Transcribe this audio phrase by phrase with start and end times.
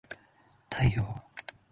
[0.67, 1.05] 太陽